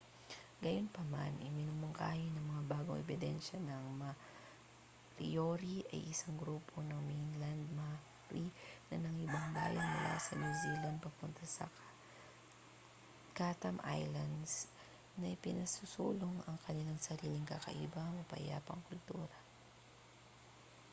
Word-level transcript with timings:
gayunpaman 0.65 1.33
iminumungkahi 1.47 2.25
ng 2.33 2.45
mga 2.51 2.63
bagong 2.73 2.97
ebidensya 3.05 3.57
na 3.61 3.73
ang 3.77 3.85
moriori 4.01 5.77
ay 5.93 6.01
isang 6.13 6.33
grupo 6.41 6.75
ng 6.83 6.97
mainland 7.09 7.63
maori 7.79 8.45
na 8.89 8.95
nangibang-bayan 9.03 9.85
mula 9.93 10.15
sa 10.25 10.33
new 10.41 10.53
zealand 10.65 10.97
papunta 11.05 11.43
sa 11.55 11.65
chatham 13.37 13.77
islands 13.99 14.51
na 15.21 15.27
pinasusulong 15.43 16.37
ang 16.49 16.57
kanilang 16.65 16.97
sariling 17.07 17.45
kakaiba 17.51 18.01
mapayapang 18.15 18.81
kultura 18.89 19.37